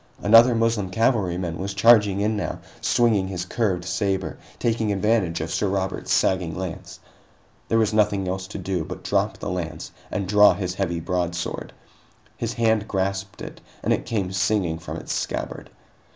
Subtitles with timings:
[0.23, 5.67] Another Moslem cavalryman was charging in now, swinging his curved saber, taking advantage of Sir
[5.67, 6.99] Robert's sagging lance.
[7.67, 11.71] There was nothing else to do but drop the lance and draw his heavy broadsword.
[12.35, 15.69] His hand grasped it, and it came singing from its scabbard.